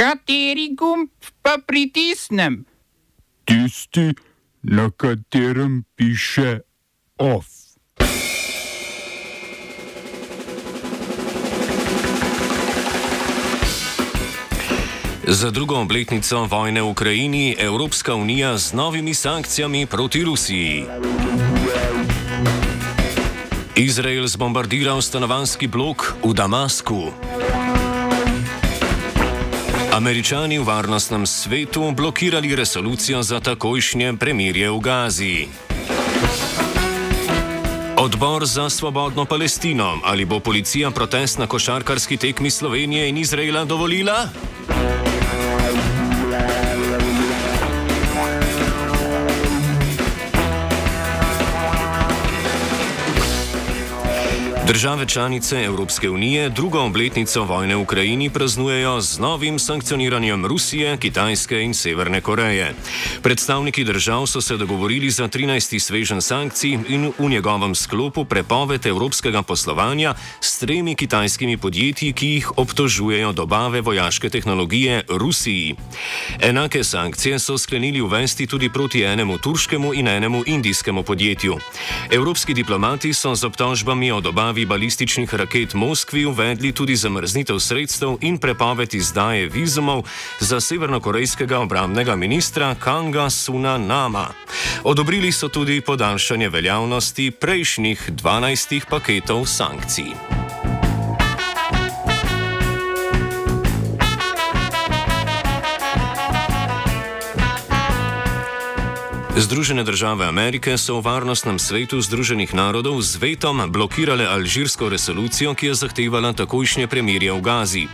Kateri 0.00 0.72
gumb 0.72 1.12
pa 1.44 1.58
pritisnem? 1.60 2.64
Tisti, 3.44 4.16
na 4.62 4.88
katerem 4.90 5.84
piše 5.92 6.60
OF. 7.20 7.44
Za 15.28 15.50
drugo 15.50 15.76
obletnico 15.76 16.48
vojne 16.48 16.80
v 16.80 16.88
Ukrajini 16.88 17.56
Evropska 17.58 18.14
unija 18.14 18.56
z 18.58 18.72
novimi 18.72 19.14
sankcijami 19.14 19.86
proti 19.86 20.24
Rusiji. 20.24 20.84
Izrael 23.76 24.26
zbombardiral 24.26 25.02
stanovanski 25.02 25.68
blok 25.68 26.16
v 26.24 26.32
Damasku. 26.32 27.12
Američani 29.90 30.58
v 30.58 30.62
varnostnem 30.62 31.26
svetu 31.26 31.90
blokirali 31.90 32.54
resolucijo 32.54 33.22
za 33.26 33.40
takojšnje 33.42 34.14
premirje 34.14 34.70
v 34.70 34.78
Gazi. 34.78 35.36
Odbor 37.98 38.46
za 38.46 38.70
svobodno 38.70 39.24
Palestino. 39.24 39.98
Ali 40.06 40.24
bo 40.24 40.40
policija 40.40 40.90
protest 40.90 41.38
na 41.38 41.46
košarkarski 41.46 42.16
tekmi 42.16 42.50
Slovenije 42.50 43.08
in 43.08 43.18
Izraela 43.18 43.64
dovolila? 43.64 44.30
Države 54.70 55.06
članice 55.06 55.64
Evropske 55.64 56.10
unije 56.10 56.48
drugo 56.48 56.80
obletnico 56.80 57.44
vojne 57.44 57.76
v 57.76 57.80
Ukrajini 57.80 58.30
praznujejo 58.30 59.00
z 59.00 59.18
novim 59.18 59.58
sankcioniranjem 59.58 60.46
Rusije, 60.46 60.96
Kitajske 60.96 61.62
in 61.62 61.74
Severne 61.74 62.20
Koreje. 62.20 62.74
Predstavniki 63.22 63.84
držav 63.84 64.26
so 64.26 64.40
se 64.40 64.56
dogovorili 64.56 65.10
za 65.10 65.28
13. 65.28 65.78
svežen 65.78 66.22
sankcij 66.22 66.78
in 66.88 67.12
v 67.18 67.28
njegovem 67.28 67.74
sklopu 67.74 68.24
prepoved 68.24 68.86
evropskega 68.86 69.42
poslovanja 69.42 70.14
s 70.40 70.58
tremi 70.58 70.94
kitajskimi 70.94 71.56
podjetji, 71.56 72.12
ki 72.12 72.26
jih 72.26 72.58
obtožujejo 72.58 73.32
dobave 73.32 73.80
vojaške 73.80 74.30
tehnologije 74.30 75.02
Rusiji. 75.08 75.74
Enake 76.40 76.84
sankcije 76.84 77.38
so 77.38 77.58
sklenili 77.58 78.00
uvesti 78.00 78.46
tudi 78.46 78.68
proti 78.68 79.02
enemu 79.02 79.38
turškemu 79.38 79.94
in 79.94 80.08
enemu 80.08 80.42
indijskemu 80.46 81.02
podjetju. 81.02 81.58
Evropski 82.10 82.54
diplomati 82.54 83.14
so 83.14 83.34
z 83.34 83.44
obtožbami 83.44 84.12
o 84.12 84.20
dobavi 84.20 84.59
dobavi 84.60 84.66
balističnih 84.66 85.34
raket 85.34 85.74
Moskvi 85.74 86.24
uvedli 86.24 86.72
tudi 86.72 86.96
zamrznitev 86.96 87.58
sredstev 87.58 88.16
in 88.20 88.38
prepoved 88.38 88.94
izdaje 88.94 89.48
vizumov 89.48 90.04
za 90.40 90.60
severnokorejskega 90.60 91.58
obramnega 91.58 92.16
ministra 92.16 92.74
Kanga 92.74 93.30
Suna 93.30 93.78
Nama. 93.78 94.28
Odobrili 94.84 95.32
so 95.32 95.48
tudi 95.48 95.80
podaljšanje 95.80 96.48
veljavnosti 96.48 97.30
prejšnjih 97.30 98.10
12 98.12 98.80
paketov 98.90 99.46
sankcij. 99.46 100.39
Združene 109.40 109.84
države 109.84 110.26
Amerike 110.26 110.78
so 110.78 111.00
v 111.00 111.04
Varnostnem 111.08 111.56
svetu 111.56 111.96
Združenih 111.96 112.52
narodov 112.52 113.00
z 113.00 113.16
vetom 113.16 113.72
blokirale 113.72 114.28
alžirsko 114.28 114.92
resolucijo, 114.92 115.56
ki 115.56 115.72
je 115.72 115.74
zahtevala 115.80 116.36
takojšnje 116.36 116.84
premirje 116.84 117.32
v 117.32 117.40
Gazi. 117.40 117.84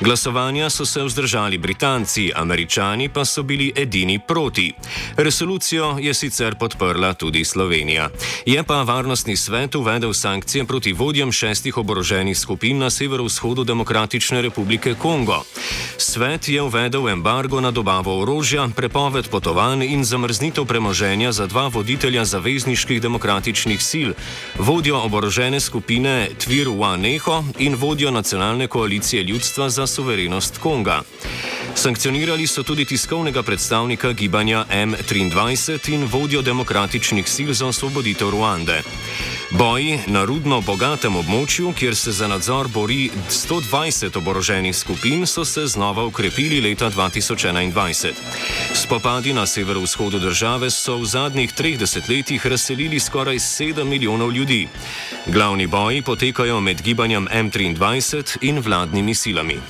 Glasovanja 0.00 0.70
so 0.72 0.88
se 0.88 1.04
vzdržali 1.04 1.58
Britanci, 1.60 2.32
Američani 2.32 3.12
pa 3.12 3.28
so 3.28 3.42
bili 3.44 3.72
edini 3.76 4.16
proti. 4.18 4.72
Resolucijo 5.16 6.00
je 6.00 6.14
sicer 6.14 6.56
podprla 6.56 7.12
tudi 7.12 7.44
Slovenija. 7.44 8.08
Je 8.46 8.62
pa 8.64 8.80
Varnostni 8.82 9.36
svet 9.36 9.74
uvedel 9.74 10.16
sankcije 10.16 10.64
proti 10.64 10.92
vodjem 10.92 11.32
šestih 11.32 11.76
oboroženih 11.76 12.38
skupin 12.38 12.78
na 12.78 12.90
severovzhodu 12.90 13.64
Demokratične 13.64 14.42
republike 14.42 14.94
Kongo. 14.94 15.44
Svet 15.98 16.48
je 16.48 16.62
uvedel 16.62 17.08
embargo 17.08 17.60
na 17.60 17.70
dobavo 17.70 18.16
orožja, 18.22 18.68
prepoved 18.76 19.28
potovanj 19.28 19.84
in 19.84 20.04
zamrznitev 20.04 20.64
premoženja 20.64 20.85
za 21.32 21.46
dva 21.46 21.68
voditelja 21.68 22.24
zavezniških 22.24 23.02
demokratičnih 23.02 23.82
sil, 23.90 24.10
vodjo 24.58 24.98
oborožene 24.98 25.60
skupine 25.60 26.28
Tvir 26.38 26.68
Waneho 26.68 27.44
in 27.58 27.74
vodjo 27.74 28.10
nacionalne 28.10 28.66
koalicije 28.66 29.22
ljudstva 29.22 29.70
za 29.70 29.86
suverenost 29.86 30.58
Konga. 30.58 31.02
Sankcionirali 31.76 32.46
so 32.46 32.62
tudi 32.62 32.84
tiskovnega 32.84 33.42
predstavnika 33.42 34.12
gibanja 34.12 34.64
M23 34.70 35.92
in 35.92 36.04
vodjo 36.04 36.42
demokratičnih 36.42 37.28
sil 37.34 37.50
za 37.52 37.66
osvoboditev 37.66 38.30
Ruande. 38.30 38.82
Boji 39.50 39.98
na 40.06 40.24
rudno 40.24 40.60
bogatem 40.60 41.16
območju, 41.16 41.74
kjer 41.76 41.96
se 41.96 42.12
za 42.12 42.28
nadzor 42.28 42.68
bori 42.68 43.10
120 43.30 44.16
oboroženih 44.16 44.76
skupin, 44.76 45.26
so 45.26 45.44
se 45.44 45.66
znova 45.66 46.04
ukrepili 46.04 46.60
leta 46.60 46.90
2021. 46.90 48.12
Spopadi 48.74 49.32
na 49.32 49.46
severovzhodu 49.46 50.18
države 50.18 50.70
so 50.70 50.96
v 50.96 51.04
zadnjih 51.04 51.52
treh 51.52 51.78
desetletjih 51.78 52.46
razselili 52.46 53.00
skoraj 53.00 53.36
7 53.36 53.84
milijonov 53.84 54.32
ljudi. 54.32 54.68
Glavni 55.26 55.66
boji 55.66 56.02
potekajo 56.02 56.60
med 56.60 56.82
gibanjem 56.82 57.28
M23 57.28 58.36
in 58.40 58.60
vladnimi 58.60 59.14
silami. 59.14 59.60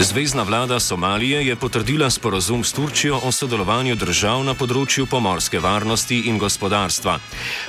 Zvezdna 0.00 0.42
vlada 0.42 0.80
Somalije 0.80 1.46
je 1.46 1.56
potrdila 1.56 2.10
sporozum 2.10 2.64
s 2.64 2.72
Turčijo 2.72 3.20
o 3.24 3.32
sodelovanju 3.32 3.94
držav 3.96 4.42
na 4.44 4.52
področju 4.54 5.06
pomorske 5.08 5.56
varnosti 5.58 6.18
in 6.28 6.36
gospodarstva. 6.38 7.14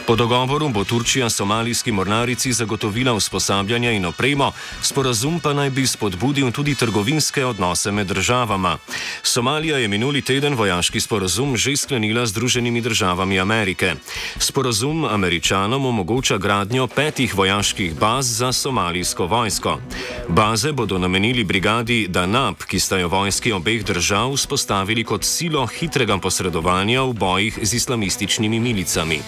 Po 0.08 0.16
dogovoru 0.20 0.68
bo 0.70 0.84
Turčija 0.84 1.30
somalijski 1.30 1.92
mornarici 1.92 2.52
zagotovila 2.54 3.14
usposabljanje 3.14 3.94
in 3.96 4.06
opremo, 4.06 4.52
sporozum 4.82 5.40
pa 5.40 5.54
naj 5.54 5.70
bi 5.70 5.88
spodbudil 5.88 6.52
tudi 6.52 6.76
trgovinske 6.76 7.46
odnose 7.46 7.92
med 7.92 8.08
državama. 8.08 8.78
Somalija 9.24 9.78
je 9.78 9.88
minuli 9.88 10.22
teden 10.22 10.60
vojaški 10.60 11.00
sporozum 11.00 11.56
že 11.58 11.78
sklenila 11.78 12.26
z 12.26 12.36
Združenimi 12.36 12.82
državami 12.82 13.40
Amerike. 13.40 13.96
Sporozum 14.40 15.06
američanom 15.06 15.86
omogoča 15.86 16.38
gradnjo 16.38 16.88
petih 16.88 17.36
vojaških 17.36 17.96
baz 17.96 18.28
za 18.38 18.52
somalijsko 18.52 19.26
vojsko. 19.26 19.80
Baze 20.28 20.72
bodo 20.72 20.98
namenili 20.98 21.44
brigadi 21.44 22.08
Danab, 22.18 22.64
ki 22.66 22.80
sta 22.82 22.98
jo 22.98 23.12
vojski 23.14 23.52
obeh 23.54 23.84
držav 23.86 24.32
vzpostavili 24.34 25.04
kot 25.06 25.22
silo 25.24 25.68
hitrega 25.70 26.18
posredovanja 26.18 27.04
v 27.06 27.14
bojih 27.14 27.60
z 27.62 27.78
islamističnimi 27.78 28.60
milicami. 28.60 29.22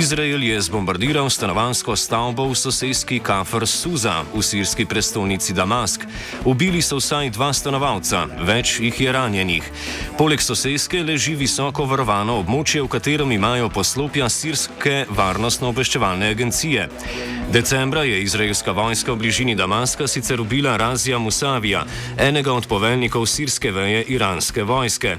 Izrael 0.00 0.42
je 0.42 0.60
zbombardiral 0.60 1.30
stanovansko 1.30 1.96
stavbo 1.96 2.48
v 2.48 2.54
sosedski 2.56 3.18
Kafr 3.20 3.66
Suza 3.66 4.24
v 4.34 4.40
sirski 4.42 4.86
prestolnici 4.88 5.52
Damask. 5.52 6.00
Ubili 6.44 6.80
so 6.80 6.96
vsaj 6.96 7.28
dva 7.36 7.52
stanovalca, 7.52 8.24
več 8.40 8.80
jih 8.80 8.96
je 8.96 9.12
ranjenih. 9.12 9.68
Poleg 10.16 10.40
sosedske 10.40 11.02
leži 11.04 11.36
visoko 11.36 11.84
varovano 11.84 12.38
območje, 12.40 12.80
v 12.80 12.88
katerem 12.88 13.36
imajo 13.36 13.68
poslopja 13.68 14.32
sirske 14.32 15.04
varnostno-obveščevalne 15.12 16.32
agencije. 16.32 16.88
Decembra 17.52 18.06
je 18.08 18.22
izraelska 18.24 18.72
vojska 18.72 19.12
v 19.12 19.20
bližini 19.20 19.54
Damaska 19.54 20.08
sicer 20.08 20.40
ubila 20.40 20.78
Razija 20.80 21.18
Musavija, 21.18 21.84
enega 22.16 22.56
od 22.56 22.64
poveljnikov 22.72 23.28
sirske 23.28 23.68
veje 23.68 24.06
iranske 24.08 24.64
vojske. 24.64 25.18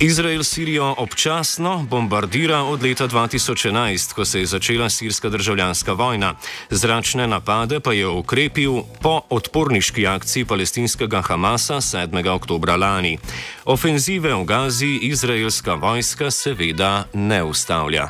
Izrael 0.00 0.42
Sirijo 0.44 0.94
občasno 0.98 1.86
bombardira 1.90 2.62
od 2.62 2.82
leta 2.82 3.08
2011, 3.08 4.12
ko 4.12 4.24
se 4.24 4.40
je 4.40 4.46
začela 4.46 4.90
sirska 4.90 5.28
državljanska 5.28 5.92
vojna. 5.92 6.34
Zračne 6.70 7.26
napade 7.26 7.80
pa 7.80 7.92
je 7.92 8.08
ukrepil 8.08 8.72
po 9.02 9.20
odporniški 9.30 10.06
akciji 10.06 10.44
palestinskega 10.44 11.22
Hamasa 11.22 11.74
7. 11.74 12.28
oktober 12.28 12.78
lani. 12.78 13.18
Ofenzive 13.64 14.34
v 14.34 14.44
Gazi 14.44 14.98
izraelska 15.02 15.74
vojska 15.74 16.30
seveda 16.30 17.04
ne 17.12 17.42
ustavlja. 17.42 18.08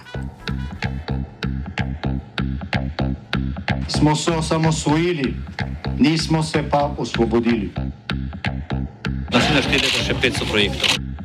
Smo 3.89 4.17
se 4.17 4.31
osamosvojili, 4.31 5.35
nismo 5.99 6.43
se 6.43 6.65
pa 6.71 6.95
osvobodili. 6.99 7.71
Naslednje 9.33 9.63
število 9.63 9.99
je 9.99 10.05
še 10.05 10.15
500 10.15 10.51
projektov 10.51 11.08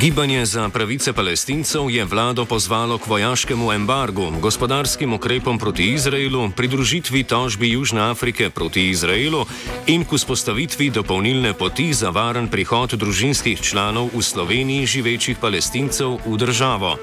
Gibanje 0.00 0.46
za 0.46 0.68
pravice 0.68 1.12
palestincev 1.12 1.90
je 1.90 2.04
vlado 2.04 2.44
pozvalo 2.44 2.98
k 2.98 3.06
vojaškemu 3.06 3.72
embargu, 3.72 4.32
gospodarskim 4.40 5.12
ukrepom 5.12 5.58
proti 5.58 5.92
Izraelu, 5.92 6.50
pridružitvi 6.56 7.22
tožbi 7.24 7.70
Južne 7.70 8.00
Afrike 8.00 8.50
proti 8.50 8.88
Izraelu 8.88 9.44
in 9.86 10.04
k 10.04 10.16
vzpostavitvi 10.16 10.90
dopolnilne 10.90 11.52
poti 11.52 11.92
za 11.92 12.10
varen 12.10 12.48
prihod 12.48 12.96
družinskih 12.96 13.60
članov 13.60 14.08
v 14.16 14.22
Sloveniji 14.22 14.86
živečih 14.86 15.36
palestincev 15.36 16.16
v 16.26 16.36
državo. 16.36 16.96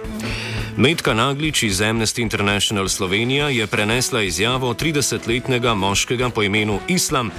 Medka 0.78 1.14
Naglič 1.14 1.64
iz 1.64 1.82
Amnesty 1.82 2.22
International 2.22 2.90
Slovenija 2.90 3.50
je 3.50 3.68
prenesla 3.68 4.22
izjavo 4.22 4.74
30-letnega 4.74 5.74
moškega 5.74 6.30
po 6.30 6.44
imenu 6.44 6.80
Islam, 6.88 7.30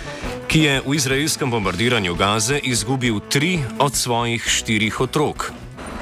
ki 0.48 0.60
je 0.64 0.74
v 0.80 0.96
izraelskem 0.96 1.50
bombardiranju 1.50 2.16
Gaze 2.16 2.56
izgubil 2.64 3.20
tri 3.20 3.60
od 3.78 3.92
svojih 3.92 4.40
štirih 4.40 5.00
otrok. 5.00 5.52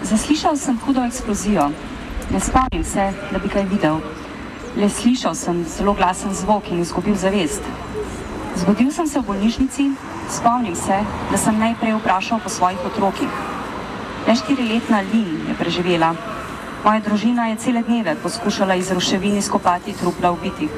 Zaslišal 0.06 0.54
sem 0.54 0.78
hudo 0.86 1.02
eksplozijo. 1.02 1.74
Ne 2.30 2.38
spomnim 2.38 2.84
se, 2.86 3.10
da 3.32 3.38
bi 3.42 3.50
kaj 3.50 3.66
videl. 3.66 3.98
Le 4.78 4.86
slišal 4.86 5.34
sem 5.34 5.64
zelo 5.66 5.98
glasen 5.98 6.30
zvok 6.30 6.70
in 6.70 6.78
izgubil 6.78 7.18
zavest. 7.18 7.62
Zbudil 8.54 8.94
sem 8.94 9.10
se 9.10 9.18
v 9.18 9.26
bolnišnici, 9.26 9.90
spomnim 10.30 10.78
se, 10.78 11.02
da 11.30 11.36
sem 11.38 11.58
najprej 11.58 11.98
vprašal 11.98 12.38
po 12.38 12.46
svojih 12.48 12.78
otrokih. 12.86 13.32
Le 14.30 14.34
štiriletna 14.34 15.02
Lin 15.10 15.42
je 15.50 15.54
preživela. 15.58 16.14
Moja 16.86 17.02
družina 17.02 17.50
je 17.50 17.58
cele 17.66 17.82
dneve 17.82 18.14
poskušala 18.22 18.78
iz 18.78 18.94
ruševin 18.94 19.42
izkopati 19.42 19.90
trupla 19.92 20.30
ubitih. 20.30 20.70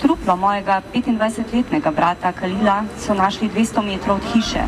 Truplo 0.00 0.36
mojega 0.36 0.80
25-letnega 0.94 1.90
brata 1.92 2.32
Kalila 2.32 2.84
so 2.96 3.14
našli 3.14 3.52
200 3.52 3.84
metrov 3.84 4.16
od 4.16 4.24
hiše. 4.32 4.64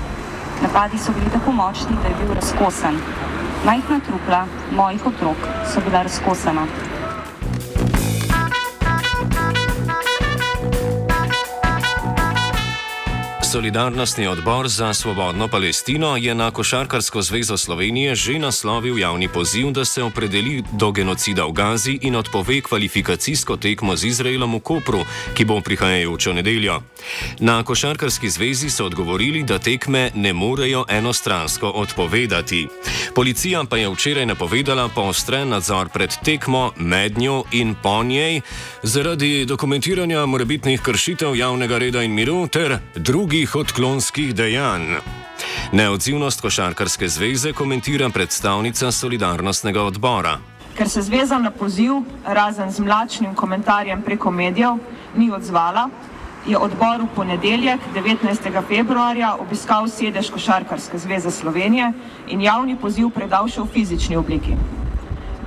Napadi 0.62 0.99
so 0.99 1.12
bili 1.12 1.31
tako 1.32 1.52
močni, 1.52 1.96
da 2.02 2.08
je 2.08 2.14
bil 2.20 2.34
razkosan. 2.34 3.00
Majhna 3.64 4.00
trupla 4.06 4.46
mojih 4.76 5.06
otrok 5.06 5.37
so 5.73 5.81
bila 5.81 6.02
razkosana. 6.02 6.67
Solidarnostni 13.52 14.26
odbor 14.26 14.69
za 14.69 14.94
svobodno 14.94 15.49
Palestino 15.49 16.16
je 16.16 16.34
na 16.34 16.50
Košarkarsko 16.50 17.22
zvezo 17.22 17.56
Slovenije 17.56 18.14
že 18.14 18.38
naslovil 18.38 18.99
javni 18.99 19.28
poziv, 19.28 19.70
da 19.70 19.84
se 19.84 20.02
opredeli 20.02 20.62
do 20.72 20.93
genocida 20.93 21.44
v 21.44 21.52
Gazi 21.52 21.99
in 22.02 22.16
odpove 22.16 22.60
kvalifikacijsko 22.60 23.56
tekmo 23.56 23.96
z 23.96 24.04
Izraelom 24.04 24.54
v 24.54 24.60
Kopru, 24.60 25.04
ki 25.34 25.44
bo 25.44 25.60
prihajajočo 25.60 26.32
nedeljo. 26.32 26.81
Na 27.38 27.62
Košarkarski 27.62 28.31
zvezi 28.31 28.70
so 28.70 28.87
odgovorili, 28.87 29.43
da 29.43 29.58
tekme 29.58 30.10
ne 30.14 30.32
morejo 30.32 30.84
enostransko 30.88 31.69
odpovedati. 31.69 32.69
Policija 33.14 33.64
pa 33.70 33.76
je 33.76 33.88
včeraj 33.88 34.26
napovedala 34.26 34.88
poostren 34.88 35.49
nadzor 35.49 35.88
pred 35.88 36.10
tekmo, 36.25 36.72
med 36.76 37.19
njo 37.19 37.44
in 37.52 37.75
po 37.82 38.02
njej 38.04 38.40
zaradi 38.82 39.44
dokumentiranja 39.44 40.26
morebitnih 40.26 40.81
kršitev 40.81 41.37
javnega 41.37 41.78
reda 41.78 42.02
in 42.02 42.14
miru 42.14 42.46
ter 42.46 42.78
drugih 42.94 43.42
drugih 43.43 43.56
odklonskih 43.56 44.35
dejanj. 44.35 45.00
Neodzivnost 45.73 46.41
Košarkarske 46.41 47.09
zveze 47.09 47.53
komentira 47.53 48.09
predstavnica 48.09 48.93
Solidarnostnega 48.93 49.83
odbora. 49.83 50.39
Ker 50.79 50.89
se 50.89 51.03
zveza 51.03 51.39
na 51.39 51.50
poziv, 51.50 51.93
razen 52.25 52.71
z 52.71 52.81
mlačnim 52.81 53.35
komentarjem 53.35 54.03
preko 54.03 54.31
medijev, 54.31 54.79
ni 55.17 55.31
odzvala, 55.31 55.89
je 56.47 56.59
odbor 56.59 57.03
v 57.03 57.09
ponedeljek, 57.17 57.81
19. 57.94 58.62
februarja, 58.69 59.35
obiskal 59.41 59.88
sedež 59.88 60.31
Košarkarske 60.31 60.99
zveze 60.99 61.31
Slovenije 61.31 61.93
in 62.29 62.41
javni 62.41 62.77
poziv 62.77 63.11
predal 63.11 63.49
še 63.49 63.61
v 63.62 63.73
fizični 63.75 64.17
obliki. 64.17 64.55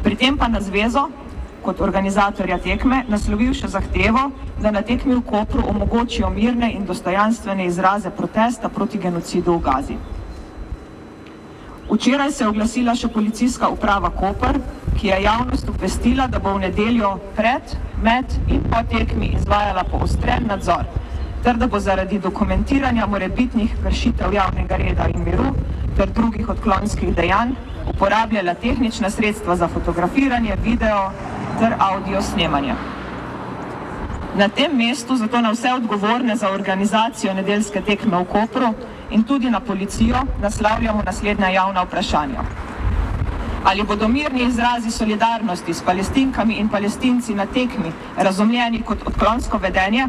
Pri 0.04 0.16
tem 0.16 0.38
pa 0.38 0.48
na 0.48 0.60
zvezo, 0.62 1.08
kot 1.66 1.82
organizatorja 1.82 2.58
tekme 2.62 3.04
naslovil 3.10 3.54
še 3.58 3.68
zahtevo, 3.74 4.30
da 4.62 4.72
na 4.72 4.84
tekmi 4.86 5.16
v 5.18 5.24
Kopru 5.26 5.66
omogočijo 5.70 6.30
mirne 6.30 6.70
in 6.74 6.86
dostojanstvene 6.86 7.66
izraze 7.66 8.12
protesta 8.14 8.70
proti 8.70 9.02
genocidu 9.02 9.58
v 9.58 9.64
Gazi. 9.66 9.98
Včeraj 11.90 12.32
se 12.32 12.44
je 12.44 12.50
oglasila 12.50 12.96
še 12.98 13.10
policijska 13.14 13.70
uprava 13.70 14.10
Koper, 14.10 14.60
ki 14.98 15.08
je 15.08 15.22
javnost 15.26 15.70
upestila, 15.70 16.28
da 16.28 16.40
bo 16.40 16.56
v 16.56 16.66
nedeljo 16.66 17.16
pred, 17.38 17.76
med 18.02 18.38
in 18.48 18.64
po 18.72 18.82
tekmi 18.90 19.34
izvajala 19.38 19.84
poostren 19.90 20.48
nadzor, 20.50 20.86
ter 21.46 21.60
da 21.62 21.68
bo 21.68 21.80
zaradi 21.80 22.20
dokumentiranja 22.20 23.06
morebitnih 23.06 23.78
kršitev 23.84 24.34
javnega 24.34 24.82
reda 24.82 25.10
in 25.14 25.26
miru 25.26 25.54
ter 25.98 26.10
drugih 26.10 26.50
odklonskih 26.50 27.14
dejanj 27.16 27.54
uporabljala 27.90 28.54
tehnična 28.54 29.10
sredstva 29.10 29.56
za 29.56 29.68
fotografiranje, 29.68 30.58
video, 30.64 31.12
ter 31.60 31.76
audio 31.80 32.22
snemanja. 32.22 32.76
Na 34.36 34.50
tem 34.50 34.78
mestu 34.78 35.16
zato 35.16 35.42
na 35.42 35.52
vse 35.52 35.74
odgovorne 35.74 36.36
za 36.36 36.50
organizacijo 36.50 37.34
nedeljske 37.34 37.82
tekme 37.82 38.18
v 38.18 38.26
Kopru 38.26 38.74
in 39.12 39.24
tudi 39.24 39.50
na 39.50 39.60
policijo 39.60 40.18
naslavljamo 40.42 41.04
naslednja 41.04 41.50
javna 41.50 41.84
vprašanja. 41.84 42.44
Ali 43.64 43.84
bodo 43.84 44.08
mirni 44.08 44.44
izrazi 44.44 44.92
solidarnosti 44.92 45.74
s 45.74 45.82
palestinkami 45.82 46.54
in 46.54 46.70
palestinci 46.70 47.36
na 47.36 47.46
tekmi 47.46 47.92
razumljeni 48.18 48.82
kot 48.82 49.08
odklonsko 49.08 49.58
vedenje? 49.58 50.08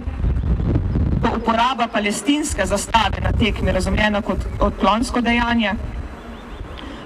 Bo 1.23 1.29
uporaba 1.37 1.87
palestinske 1.93 2.67
zastave 2.67 3.21
na 3.23 3.33
tekmi 3.33 3.73
razumljena 3.73 4.23
kot 4.23 4.39
odklonsko 4.61 5.21
dejanje? 5.21 5.73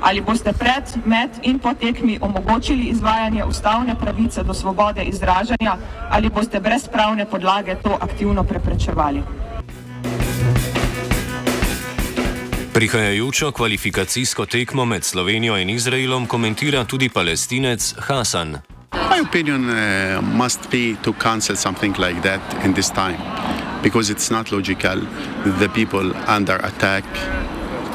Ali 0.02 0.20
boste 0.20 0.52
pred, 0.52 0.84
med 1.04 1.30
in 1.42 1.58
po 1.58 1.74
tekmi 1.74 2.18
omogočili 2.20 2.84
izvajanje 2.84 3.44
ustavne 3.44 3.94
pravice 4.00 4.42
do 4.42 4.54
svobode 4.54 5.02
izražanja 5.04 5.76
ali 6.10 6.28
boste 6.28 6.60
brez 6.60 6.88
pravne 6.88 7.26
podlage 7.26 7.74
to 7.82 7.98
aktivno 8.00 8.44
preprečevali? 8.44 9.22
Prihajajočo 12.72 13.52
kvalifikacijsko 13.52 14.46
tekmo 14.46 14.84
med 14.84 15.04
Slovenijo 15.04 15.56
in 15.58 15.70
Izraelom 15.70 16.26
komentira 16.26 16.84
tudi 16.84 17.08
palestinec 17.08 17.94
Hasan. 17.98 18.56
My 18.92 19.20
opinion 19.28 19.70
uh, 19.70 19.76
must 20.22 20.60
be 20.70 20.94
to 21.02 21.12
cancel 21.12 21.56
something 21.56 21.98
like 21.98 22.22
that 22.22 22.64
in 22.64 22.74
this 22.74 22.90
time 22.90 23.18
because 23.82 24.12
it's 24.12 24.30
not 24.30 24.52
logical. 24.52 25.00
The 25.58 25.68
people 25.68 26.12
under 26.38 26.56
attack, 26.64 27.04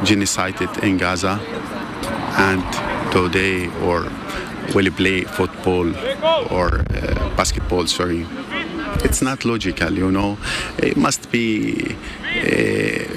genocided 0.04 0.84
in 0.84 0.98
Gaza, 0.98 1.40
and 2.38 2.64
today 3.12 3.68
or 3.84 4.12
will 4.74 4.92
play 4.92 5.24
football 5.24 5.88
or 6.52 6.80
uh, 6.80 7.36
basketball 7.36 7.88
sorry. 7.88 8.26
It's 9.04 9.22
not 9.22 9.46
logical 9.46 9.94
you 9.94 10.12
know. 10.12 10.38
It 10.78 10.98
must 10.98 11.32
be 11.32 11.96
uh, 12.24 13.16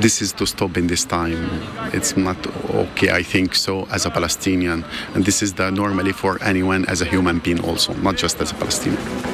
this 0.00 0.20
is 0.20 0.32
to 0.34 0.46
stop 0.46 0.76
in 0.76 0.88
this 0.88 1.04
time. 1.04 1.48
It's 1.92 2.16
not 2.16 2.36
okay 2.74 3.10
i 3.10 3.22
think 3.22 3.54
so 3.54 3.86
as 3.90 4.06
a 4.06 4.10
palestinian. 4.10 4.84
And 5.14 5.24
this 5.24 5.42
is 5.42 5.54
the 5.54 5.70
normally 5.70 6.12
for 6.12 6.42
anyone 6.42 6.84
as 6.86 7.00
a 7.00 7.04
human 7.04 7.38
being 7.38 7.60
also 7.60 7.94
not 7.94 8.16
just 8.16 8.40
as 8.40 8.52
a 8.52 8.54
palestinian 8.54 9.33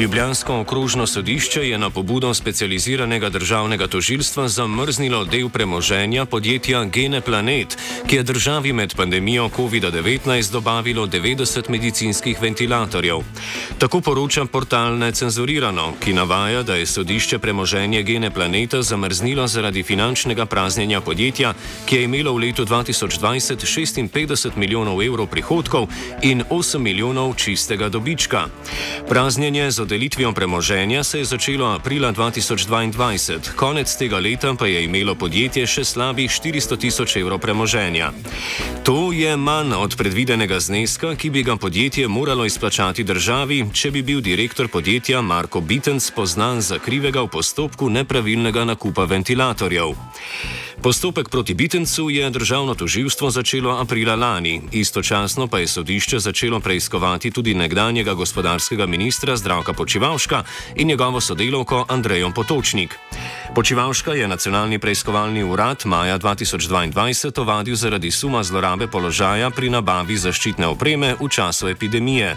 Ljubljansko 0.00 0.60
okrožno 0.60 1.06
sodišče 1.06 1.68
je 1.68 1.78
na 1.78 1.90
pobudo 1.90 2.34
specializiranega 2.34 3.28
državnega 3.28 3.86
tožilstva 3.86 4.48
zamrznilo 4.48 5.24
del 5.24 5.48
premoženja 5.48 6.24
podjetja 6.24 6.84
Gene 6.84 7.20
Planet, 7.20 7.76
ki 8.06 8.16
je 8.16 8.22
državi 8.22 8.72
med 8.72 8.94
pandemijo 8.96 9.50
COVID-19 9.56 10.52
dobavilo 10.52 11.06
90 11.06 11.70
medicinskih 11.70 12.40
ventilatorjev. 12.42 13.18
Tako 13.78 14.00
poroča 14.00 14.44
portal 14.44 14.98
Necenzurirano, 14.98 15.92
ki 16.04 16.12
navaja, 16.12 16.62
da 16.62 16.74
je 16.74 16.86
sodišče 16.86 17.38
premoženje 17.38 18.02
Gene 18.02 18.30
Planeta 18.30 18.82
zamrznilo 18.82 19.46
zaradi 19.46 19.82
finančnega 19.82 20.46
praznjenja 20.46 21.00
podjetja, 21.00 21.52
ki 21.86 21.96
je 21.96 22.04
imelo 22.04 22.32
v 22.32 22.38
letu 22.46 22.64
2020 22.64 23.66
56 24.08 24.56
milijonov 24.56 25.02
evrov 25.02 25.26
prihodkov 25.26 25.88
in 26.22 26.42
8 26.50 26.78
milijonov 26.78 27.34
čistega 27.36 27.88
dobička. 27.88 28.46
Praznjenje 29.08 29.70
z 29.70 29.89
odelitvijo 29.90 30.32
premoženja 30.32 31.04
se 31.04 31.18
je 31.18 31.24
začelo 31.24 31.66
aprila 31.66 32.12
2022, 32.12 33.54
konec 33.56 33.96
tega 33.96 34.18
leta 34.18 34.54
pa 34.54 34.66
je 34.66 34.84
imelo 34.84 35.14
podjetje 35.14 35.66
še 35.66 35.84
slabih 35.84 36.30
400 36.30 36.78
tisoč 36.78 37.16
evrov 37.16 37.40
premoženja. 37.42 38.12
To 38.86 39.10
je 39.12 39.34
manj 39.36 39.74
od 39.74 39.96
predvidenega 39.98 40.60
zneska, 40.60 41.16
ki 41.18 41.30
bi 41.30 41.42
ga 41.42 41.56
podjetje 41.56 42.08
moralo 42.08 42.46
izplačati 42.46 43.04
državi, 43.04 43.64
če 43.74 43.90
bi 43.90 44.02
bil 44.02 44.20
direktor 44.20 44.68
podjetja 44.68 45.22
Marko 45.22 45.60
Bitens 45.60 46.10
poznan 46.10 46.62
za 46.62 46.78
krivega 46.78 47.26
v 47.26 47.34
postopku 47.34 47.90
nepravilnega 47.90 48.64
nakupa 48.64 49.04
ventilatorjev. 49.10 49.98
Postopek 50.82 51.28
proti 51.28 51.54
Bitencu 51.54 52.10
je 52.10 52.30
državno 52.30 52.74
toživstvo 52.74 53.30
začelo 53.30 53.70
aprila 53.70 54.14
lani, 54.16 54.62
istočasno 54.72 55.46
pa 55.46 55.58
je 55.58 55.66
sodišče 55.66 56.18
začelo 56.18 56.60
preiskovati 56.60 57.30
tudi 57.30 57.54
nekdanjega 57.54 58.14
gospodarskega 58.14 58.86
ministra 58.86 59.36
Zdravka 59.36 59.72
Počivalška 59.72 60.42
in 60.76 60.88
njegovo 60.88 61.20
sodelovko 61.20 61.84
Andrejo 61.88 62.30
Potočnik. 62.34 62.98
Počivalška 63.54 64.12
je 64.12 64.28
nacionalni 64.28 64.78
preiskovalni 64.78 65.42
urad 65.44 65.82
maja 65.84 66.18
2022 66.18 67.40
ovadil 67.40 67.74
zaradi 67.76 68.10
suma 68.10 68.42
zlorabe 68.42 68.86
položaja 68.86 69.50
pri 69.50 69.70
nabavi 69.70 70.16
zaščitne 70.16 70.66
opreme 70.66 71.14
v 71.20 71.28
času 71.28 71.68
epidemije. 71.68 72.36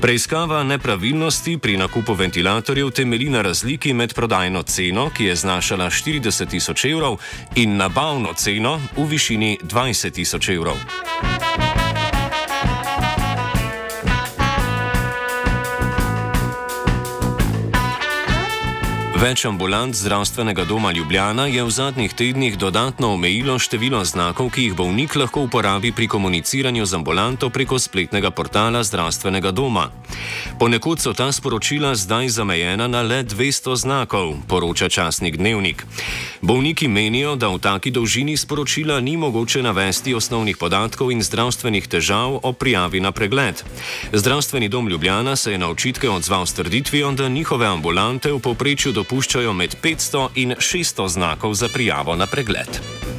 Preiskava 0.00 0.64
nepravilnosti 0.64 1.58
pri 1.58 1.76
nakupu 1.76 2.14
ventilatorjev 2.14 2.90
temelji 2.90 3.28
na 3.30 3.42
razliki 3.42 3.92
med 3.92 4.14
prodajno 4.14 4.62
ceno, 4.62 5.10
ki 5.16 5.24
je 5.24 5.36
znašala 5.36 5.90
40 5.90 6.50
tisoč 6.50 6.84
evrov, 6.84 7.18
in 7.60 7.76
nabavno 7.76 8.32
ceno 8.32 8.80
v 8.96 9.04
višini 9.04 9.58
20 9.62 10.10
tisoč 10.16 10.48
evrov. 10.48 10.80
Več 19.20 19.42
ambulant 19.44 19.92
zdravstvenega 19.92 20.64
doma 20.64 20.94
Ljubljana 20.96 21.44
je 21.46 21.60
v 21.60 21.70
zadnjih 21.70 22.12
tednih 22.16 22.54
dodatno 22.56 23.10
omejilo 23.12 23.58
število 23.60 24.00
znakov, 24.04 24.48
ki 24.48 24.62
jih 24.62 24.76
bolnik 24.78 25.12
lahko 25.12 25.42
uporabi 25.44 25.92
pri 25.92 26.08
komuniciranju 26.08 26.86
z 26.86 26.96
ambulanto 26.96 27.50
preko 27.52 27.76
spletnega 27.76 28.30
portala 28.30 28.80
zdravstvenega 28.80 29.52
doma. 29.52 29.90
Ponekod 30.56 31.04
so 31.04 31.12
ta 31.12 31.28
sporočila 31.32 31.92
zdaj 31.94 32.28
zamejena 32.28 32.88
na 32.88 33.02
le 33.04 33.20
200 33.24 33.76
znakov, 33.76 34.40
poroča 34.48 34.88
časnik 34.88 35.36
Dnevnik. 35.36 35.84
Bolniki 36.40 36.88
menijo, 36.88 37.36
da 37.36 37.52
v 37.52 37.60
taki 37.60 37.92
dolžini 37.92 38.36
sporočila 38.40 39.00
ni 39.04 39.20
mogoče 39.20 39.60
navesti 39.62 40.16
osnovnih 40.16 40.56
podatkov 40.56 41.12
in 41.12 41.20
zdravstvenih 41.20 41.88
težav 41.88 42.40
o 42.40 42.52
prijavi 42.52 43.04
na 43.04 43.12
pregled. 43.12 43.60
Zdravstveni 44.12 44.68
dom 44.68 44.88
Ljubljana 44.88 45.36
se 45.36 45.52
je 45.52 45.58
na 45.58 45.68
očitke 45.68 46.08
odzval 46.08 46.46
s 46.46 46.56
trditvijo, 46.56 47.12
da 47.12 47.28
njihove 47.28 47.66
ambulante 47.66 48.32
v 48.32 48.40
povprečju 48.40 48.92
do 48.92 49.04
dopuščajo 49.10 49.52
med 49.58 49.74
500 49.82 50.28
in 50.38 50.54
600 50.54 51.08
znakov 51.08 51.54
za 51.58 51.68
prijavo 51.68 52.14
na 52.16 52.30
pregled. 52.30 53.09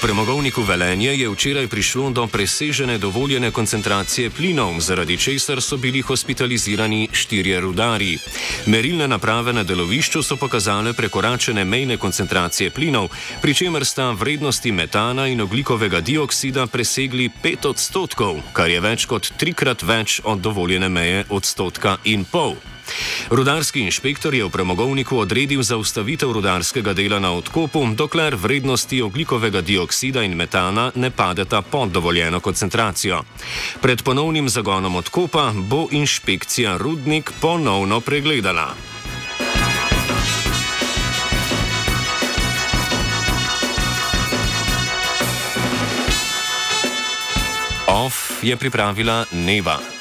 Premogovniku 0.00 0.62
Velenje 0.62 1.14
je 1.14 1.28
včeraj 1.28 1.66
prišlo 1.66 2.10
do 2.10 2.26
presežene 2.26 2.98
dovoljene 2.98 3.50
koncentracije 3.50 4.30
plinov, 4.30 4.80
zaradi 4.80 5.16
česar 5.16 5.62
so 5.62 5.76
bili 5.76 6.00
hospitalizirani 6.00 7.08
štirje 7.12 7.60
rudari. 7.60 8.18
Merilne 8.66 9.08
naprave 9.08 9.52
na 9.52 9.62
delovišču 9.62 10.22
so 10.22 10.36
pokazale 10.36 10.92
prekoračene 10.92 11.64
mejne 11.64 11.96
koncentracije 11.96 12.70
plinov, 12.70 13.08
pri 13.42 13.54
čemer 13.54 13.84
sta 13.84 14.10
vrednosti 14.10 14.72
metana 14.72 15.26
in 15.26 15.40
oglikovega 15.40 16.00
dioksida 16.00 16.66
presegli 16.66 17.30
5 17.42 17.68
odstotkov, 17.68 18.40
kar 18.52 18.70
je 18.70 18.80
več 18.80 19.06
kot 19.06 19.32
trikrat 19.36 19.82
več 19.82 20.20
od 20.24 20.40
dovoljene 20.40 20.88
meje 20.88 21.24
odstotka 21.28 21.96
in 22.04 22.24
pol. 22.24 22.56
Rudarski 23.30 23.80
inšpektor 23.80 24.34
je 24.34 24.44
v 24.44 24.50
premogovniku 24.50 25.18
odredil 25.18 25.62
zaustavitev 25.62 26.32
rudarskega 26.32 26.92
dela 26.92 27.18
na 27.18 27.32
odkopu, 27.32 27.86
dokler 27.94 28.34
vrednosti 28.34 29.02
oglikovega 29.02 29.60
dioksida 29.60 30.22
in 30.22 30.36
metana 30.36 30.92
ne 30.94 31.10
padeta 31.10 31.62
pod 31.62 31.90
dovoljeno 31.90 32.40
koncentracijo. 32.40 33.22
Pred 33.80 34.02
ponovnim 34.02 34.48
zagonom 34.48 34.96
odkopa 34.96 35.52
bo 35.56 35.86
inšpekcija 35.90 36.76
rudnik 36.76 37.32
ponovno 37.40 38.00
pregledala. 38.00 38.74
OF 47.86 48.30
je 48.42 48.56
pripravila 48.56 49.24
Neva. 49.32 49.99